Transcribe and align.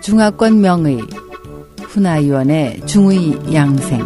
중화권 0.00 0.60
명의 0.60 0.98
훈아위원의 1.82 2.86
중의 2.86 3.54
양생 3.54 4.00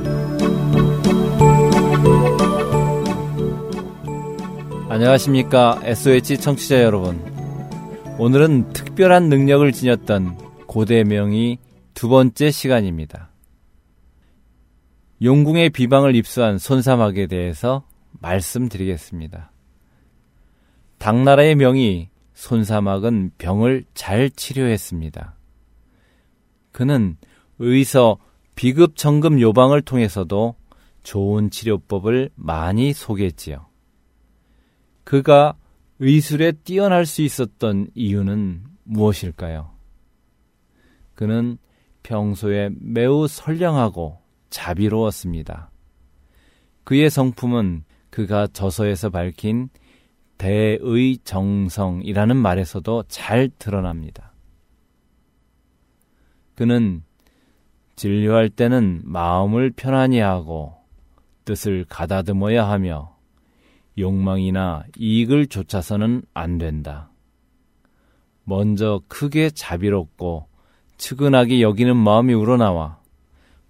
안녕하십니까 4.89 5.81
SOH 5.85 6.39
청취자 6.39 6.83
여러분 6.83 7.33
오늘은 8.19 8.73
특별한 8.73 9.29
능력을 9.29 9.71
지녔던 9.73 10.67
고대 10.67 11.05
명의 11.05 11.59
두 11.95 12.09
번째 12.09 12.51
시간입니다. 12.51 13.31
용궁의 15.23 15.71
비방을 15.71 16.17
입수한 16.17 16.59
손사막에 16.59 17.27
대해서 17.27 17.85
말씀드리겠습니다. 18.21 19.52
당나라의 21.03 21.57
명의 21.57 22.11
손사막은 22.33 23.33
병을 23.37 23.85
잘 23.93 24.31
치료했습니다. 24.31 25.35
그는 26.71 27.17
의서 27.59 28.19
비급 28.55 28.95
정금 28.95 29.41
요방을 29.41 29.83
통해서도 29.83 30.55
좋은 31.03 31.51
치료법을 31.51 32.31
많이 32.37 32.93
소개했지요. 32.93 33.67
그가 35.03 35.57
의술에 35.99 36.53
뛰어날 36.53 37.05
수 37.05 37.23
있었던 37.23 37.89
이유는 37.97 38.63
무엇일까요? 38.85 39.73
그는 41.17 41.59
평소에 42.05 42.71
매우 42.79 43.27
선량하고 43.27 44.21
자비로웠습니다. 44.51 45.73
그의 46.85 47.11
성품은 47.11 47.83
그가 48.11 48.47
저서에서 48.47 49.11
밝힌 49.11 49.69
대의 50.43 51.19
정성이라는 51.23 52.37
말에서도 52.37 53.05
잘 53.07 53.49
드러납니다. 53.61 54.33
그는 56.57 57.05
진료할 57.95 58.49
때는 58.51 59.03
마음을 59.05 59.71
편안히 59.71 60.19
하고 60.19 60.75
뜻을 61.45 61.85
가다듬어야 61.89 62.69
하며 62.69 63.17
욕망이나 63.97 64.83
이익을 64.99 65.47
쫓아서는 65.47 66.23
안 66.35 66.59
된다. 66.59 67.13
먼저 68.43 69.01
크게 69.07 69.51
자비롭고 69.51 70.49
측은하게 70.97 71.63
여기는 71.63 71.97
마음이 71.97 72.35
우러나와 72.35 72.99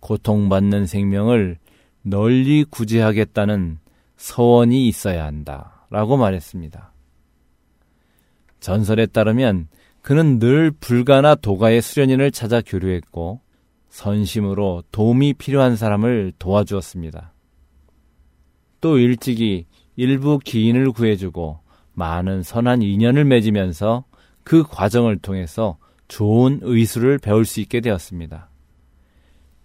고통받는 0.00 0.86
생명을 0.86 1.58
널리 2.00 2.64
구제하겠다는 2.64 3.78
서원이 4.16 4.88
있어야 4.88 5.26
한다. 5.26 5.71
라고 5.92 6.16
말했습니다. 6.16 6.90
전설에 8.60 9.04
따르면 9.04 9.68
그는 10.00 10.38
늘 10.38 10.70
불가나 10.70 11.34
도가의 11.34 11.82
수련인을 11.82 12.30
찾아 12.30 12.62
교류했고 12.62 13.40
선심으로 13.90 14.84
도움이 14.90 15.34
필요한 15.34 15.76
사람을 15.76 16.32
도와주었습니다. 16.38 17.34
또 18.80 18.96
일찍이 18.96 19.66
일부 19.94 20.38
기인을 20.38 20.92
구해주고 20.92 21.60
많은 21.92 22.42
선한 22.42 22.80
인연을 22.80 23.26
맺으면서 23.26 24.04
그 24.44 24.62
과정을 24.62 25.18
통해서 25.18 25.76
좋은 26.08 26.60
의술을 26.62 27.18
배울 27.18 27.44
수 27.44 27.60
있게 27.60 27.82
되었습니다. 27.82 28.48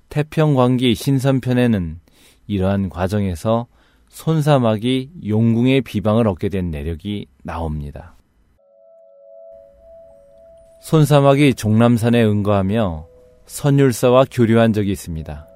태평광기 0.09 0.93
신선편에는 0.93 2.01
이러한 2.47 2.89
과정에서 2.89 3.67
손사막이 4.09 5.11
용궁의 5.25 5.81
비방을 5.81 6.27
얻게 6.27 6.49
된 6.49 6.71
내력이 6.71 7.27
나옵니다. 7.43 8.15
손사막이 10.81 11.53
종남산에 11.53 12.23
응거하며 12.23 13.07
선율사와 13.45 14.25
교류한 14.31 14.73
적이 14.73 14.91
있습니다. 14.91 15.47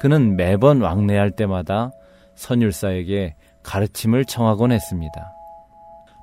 그는 0.00 0.36
매번 0.36 0.80
왕래할 0.80 1.30
때마다 1.32 1.90
선율사에게 2.34 3.34
가르침을 3.62 4.24
청하곤 4.24 4.72
했습니다. 4.72 5.32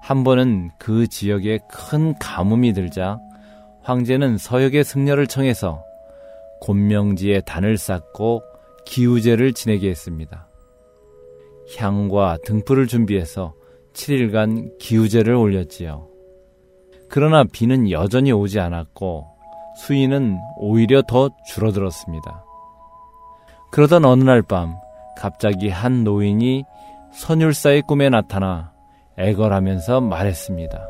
한 0.01 0.23
번은 0.23 0.71
그 0.77 1.07
지역에 1.07 1.59
큰 1.69 2.17
가뭄이 2.19 2.73
들자 2.73 3.19
황제는 3.81 4.37
서역의 4.37 4.83
승려를 4.83 5.27
청해서 5.27 5.83
곤명지에 6.61 7.41
단을 7.41 7.77
쌓고 7.77 8.41
기우제를 8.85 9.53
지내게 9.53 9.89
했습니다. 9.89 10.47
향과 11.77 12.39
등불을 12.45 12.87
준비해서 12.87 13.53
7일간 13.93 14.77
기우제를 14.79 15.33
올렸지요. 15.33 16.07
그러나 17.09 17.43
비는 17.43 17.91
여전히 17.91 18.31
오지 18.31 18.59
않았고 18.59 19.27
수위는 19.77 20.37
오히려 20.57 21.01
더 21.03 21.29
줄어들었습니다. 21.47 22.43
그러던 23.71 24.05
어느 24.05 24.23
날 24.23 24.41
밤 24.41 24.75
갑자기 25.17 25.69
한 25.69 26.03
노인이 26.03 26.63
선율사의 27.13 27.83
꿈에 27.83 28.09
나타나 28.09 28.73
애걸하면서 29.17 30.01
말했습니다. 30.01 30.87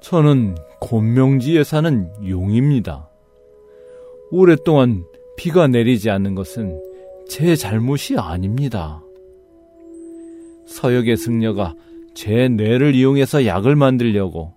저는 0.00 0.56
곤명지에 0.80 1.62
사는 1.62 2.10
용입니다. 2.28 3.08
오랫동안 4.32 5.04
비가 5.36 5.66
내리지 5.66 6.10
않는 6.10 6.34
것은 6.34 6.80
제 7.28 7.54
잘못이 7.54 8.16
아닙니다. 8.18 9.02
서역의 10.66 11.16
승려가 11.16 11.74
제 12.14 12.48
뇌를 12.48 12.94
이용해서 12.94 13.46
약을 13.46 13.76
만들려고 13.76 14.52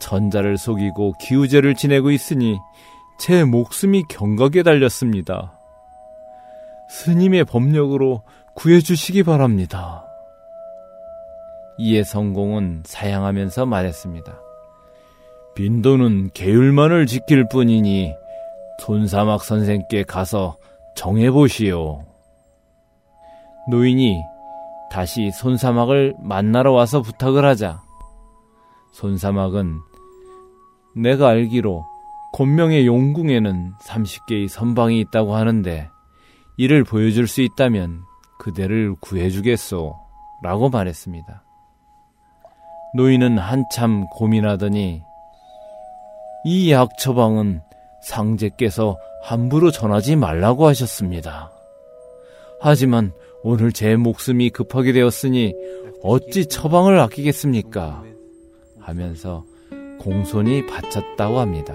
전자를 0.00 0.56
속이고 0.56 1.14
기우제를 1.20 1.74
지내고 1.74 2.10
있으니 2.10 2.58
제 3.18 3.44
목숨이 3.44 4.04
경각에 4.08 4.62
달렸습니다. 4.62 5.58
스님의 6.90 7.44
법력으로 7.44 8.22
구해주시기 8.54 9.24
바랍니다. 9.24 10.04
이에 11.78 12.02
성공은 12.02 12.82
사양하면서 12.84 13.66
말했습니다. 13.66 14.40
빈도는 15.54 16.30
계율만을 16.34 17.06
지킬 17.06 17.48
뿐이니 17.48 18.14
손사막 18.80 19.44
선생께 19.44 20.04
가서 20.04 20.56
정해보시오. 20.94 22.04
노인이 23.70 24.22
다시 24.90 25.30
손사막을 25.30 26.16
만나러 26.20 26.72
와서 26.72 27.02
부탁을 27.02 27.44
하자 27.44 27.82
손사막은 28.92 29.78
내가 30.96 31.28
알기로 31.28 31.84
곤명의 32.32 32.86
용궁에는 32.86 33.72
30개의 33.82 34.48
선방이 34.48 35.00
있다고 35.00 35.34
하는데 35.34 35.88
이를 36.56 36.84
보여줄 36.84 37.26
수 37.28 37.40
있다면 37.42 38.02
그대를 38.38 38.94
구해주겠소. 39.00 39.94
라고 40.40 40.68
말했습니다. 40.68 41.42
노인은 42.94 43.38
한참 43.38 44.06
고민하더니 44.08 45.02
이 46.44 46.70
약 46.70 46.96
처방은 46.98 47.60
상제께서 48.02 48.96
함부로 49.24 49.70
전하지 49.72 50.14
말라고 50.16 50.68
하셨습니다. 50.68 51.50
하지만 52.60 53.12
오늘 53.42 53.72
제 53.72 53.96
목숨이 53.96 54.50
급하게 54.50 54.92
되었으니 54.92 55.54
어찌 56.02 56.46
처방을 56.46 56.98
아끼겠습니까? 57.00 58.02
하면서 58.80 59.44
공손히 59.98 60.66
바쳤다고 60.66 61.38
합니다. 61.38 61.74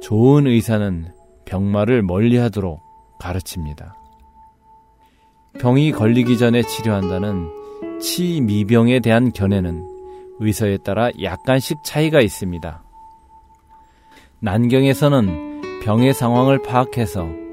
좋은 0.00 0.46
의사는 0.46 1.06
병마를 1.44 2.02
멀리 2.02 2.36
하도록 2.36 2.80
가르칩니다. 3.18 3.96
병이 5.60 5.92
걸리기 5.92 6.38
전에 6.38 6.62
치료한다는 6.62 7.48
치미병에 8.00 9.00
대한 9.00 9.32
견해는 9.32 9.88
의사에 10.40 10.78
따라 10.78 11.10
약간씩 11.22 11.78
차이가 11.84 12.20
있습니다. 12.20 12.82
난경에서는 14.40 15.80
병의 15.84 16.12
상황을 16.12 16.62
파악해서 16.62 17.43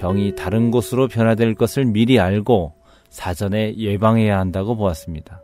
병이 0.00 0.34
다른 0.34 0.70
곳으로 0.70 1.08
변화될 1.08 1.54
것을 1.54 1.84
미리 1.84 2.18
알고 2.18 2.72
사전에 3.10 3.74
예방해야 3.76 4.38
한다고 4.38 4.74
보았습니다. 4.74 5.42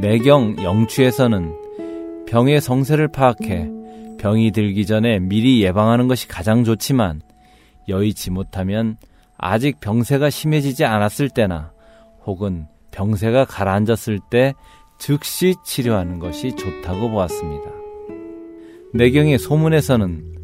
내경 0.00 0.62
영추에서는 0.62 2.24
병의 2.28 2.60
성세를 2.60 3.08
파악해 3.08 3.68
병이 4.20 4.52
들기 4.52 4.86
전에 4.86 5.18
미리 5.18 5.62
예방하는 5.62 6.06
것이 6.06 6.28
가장 6.28 6.62
좋지만 6.62 7.20
여의치 7.88 8.30
못하면 8.30 8.96
아직 9.36 9.80
병세가 9.80 10.30
심해지지 10.30 10.84
않았을 10.84 11.28
때나 11.28 11.72
혹은 12.24 12.66
병세가 12.92 13.46
가라앉았을 13.46 14.20
때 14.30 14.54
즉시 15.00 15.56
치료하는 15.64 16.20
것이 16.20 16.54
좋다고 16.54 17.10
보았습니다. 17.10 17.68
내경의 18.94 19.38
소문에서는 19.38 20.36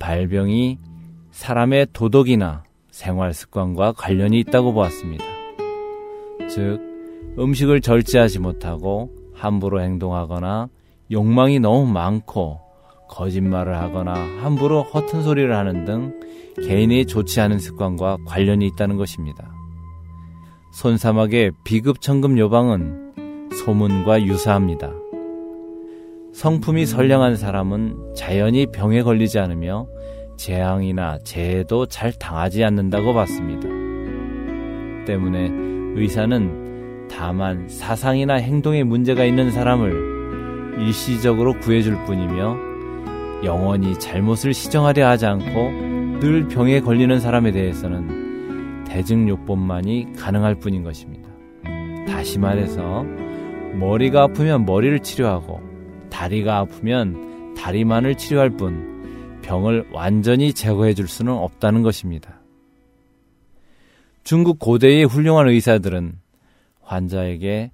발병이 0.00 0.89
사람의 1.30 1.88
도덕이나 1.92 2.64
생활 2.90 3.32
습관과 3.32 3.92
관련이 3.92 4.38
있다고 4.40 4.72
보았습니다. 4.72 5.24
즉, 6.48 6.80
음식을 7.38 7.80
절제하지 7.80 8.40
못하고 8.40 9.10
함부로 9.34 9.80
행동하거나 9.80 10.68
욕망이 11.10 11.60
너무 11.60 11.90
많고 11.90 12.60
거짓말을 13.08 13.76
하거나 13.76 14.12
함부로 14.42 14.82
허튼 14.82 15.22
소리를 15.22 15.54
하는 15.54 15.84
등 15.84 16.20
개인이 16.62 17.06
좋지 17.06 17.40
않은 17.40 17.58
습관과 17.58 18.18
관련이 18.26 18.66
있다는 18.66 18.96
것입니다. 18.96 19.50
손사막의 20.72 21.52
비급천금 21.64 22.38
요방은 22.38 23.50
소문과 23.64 24.22
유사합니다. 24.22 24.92
성품이 26.32 26.86
선량한 26.86 27.36
사람은 27.36 28.14
자연히 28.14 28.66
병에 28.66 29.02
걸리지 29.02 29.38
않으며 29.38 29.86
재앙이나 30.40 31.18
재해도 31.18 31.84
잘 31.84 32.12
당하지 32.12 32.64
않는다고 32.64 33.12
봤습니다. 33.12 33.68
때문에 35.04 35.50
의사는 36.00 37.08
다만 37.10 37.68
사상이나 37.68 38.36
행동에 38.36 38.82
문제가 38.82 39.24
있는 39.24 39.50
사람을 39.50 40.78
일시적으로 40.78 41.52
구해줄 41.58 42.04
뿐이며 42.06 42.56
영원히 43.44 43.98
잘못을 43.98 44.54
시정하려 44.54 45.06
하지 45.08 45.26
않고 45.26 46.20
늘 46.20 46.48
병에 46.48 46.80
걸리는 46.80 47.20
사람에 47.20 47.52
대해서는 47.52 48.84
대증요법만이 48.84 50.14
가능할 50.16 50.54
뿐인 50.54 50.84
것입니다. 50.84 51.28
다시 52.08 52.38
말해서 52.38 53.04
머리가 53.74 54.22
아프면 54.22 54.64
머리를 54.64 55.00
치료하고 55.00 55.60
다리가 56.08 56.56
아프면 56.60 57.54
다리만을 57.56 58.14
치료할 58.14 58.48
뿐 58.48 58.99
병을 59.50 59.88
완전히 59.90 60.52
제거해 60.52 60.94
줄 60.94 61.08
수는 61.08 61.32
없다는 61.32 61.82
것입니다. 61.82 62.38
중국 64.22 64.60
고대의 64.60 65.04
훌륭한 65.04 65.48
의사들은 65.48 66.20
환자에게 66.82 67.72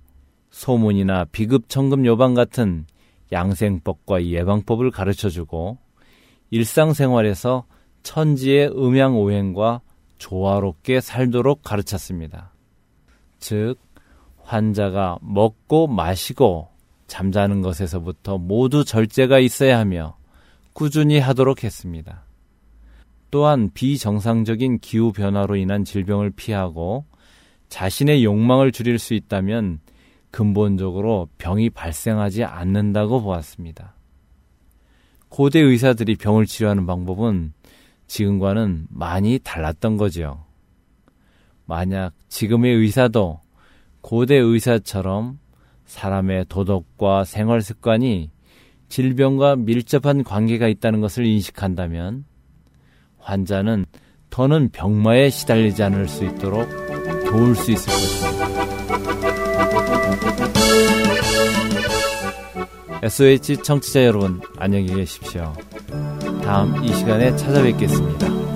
소문이나 0.48 1.26
비급 1.26 1.68
청금 1.68 2.06
요방 2.06 2.32
같은 2.32 2.86
양생법과 3.30 4.24
예방법을 4.24 4.90
가르쳐 4.90 5.28
주고 5.28 5.76
일상생활에서 6.50 7.66
천지의 8.02 8.68
음양 8.68 9.18
오행과 9.18 9.82
조화롭게 10.16 11.02
살도록 11.02 11.62
가르쳤습니다. 11.62 12.52
즉, 13.38 13.76
환자가 14.44 15.18
먹고 15.20 15.88
마시고 15.88 16.68
잠자는 17.06 17.60
것에서부터 17.60 18.38
모두 18.38 18.82
절제가 18.82 19.40
있어야 19.40 19.78
하며 19.78 20.16
꾸준히 20.76 21.18
하도록 21.18 21.64
했습니다. 21.64 22.26
또한 23.30 23.70
비정상적인 23.72 24.80
기후 24.80 25.10
변화로 25.10 25.56
인한 25.56 25.84
질병을 25.84 26.32
피하고 26.36 27.06
자신의 27.70 28.22
욕망을 28.22 28.72
줄일 28.72 28.98
수 28.98 29.14
있다면 29.14 29.80
근본적으로 30.30 31.30
병이 31.38 31.70
발생하지 31.70 32.44
않는다고 32.44 33.22
보았습니다. 33.22 33.94
고대 35.30 35.60
의사들이 35.60 36.16
병을 36.16 36.44
치료하는 36.44 36.84
방법은 36.84 37.54
지금과는 38.06 38.88
많이 38.90 39.38
달랐던 39.42 39.96
거지요. 39.96 40.44
만약 41.64 42.12
지금의 42.28 42.74
의사도 42.74 43.40
고대 44.02 44.34
의사처럼 44.34 45.38
사람의 45.86 46.44
도덕과 46.50 47.24
생활 47.24 47.62
습관이 47.62 48.35
질병과 48.88 49.56
밀접한 49.56 50.24
관계가 50.24 50.68
있다는 50.68 51.00
것을 51.00 51.26
인식한다면 51.26 52.24
환자는 53.18 53.86
더는 54.30 54.70
병마에 54.70 55.30
시달리지 55.30 55.82
않을 55.82 56.08
수 56.08 56.24
있도록 56.24 56.68
도울 57.26 57.54
수 57.54 57.72
있을 57.72 57.86
것입니다. 57.86 58.36
SOH 63.02 63.58
청취자 63.62 64.04
여러분, 64.04 64.40
안녕히 64.58 64.86
계십시오. 64.86 65.52
다음 66.42 66.82
이 66.82 66.92
시간에 66.94 67.36
찾아뵙겠습니다. 67.36 68.55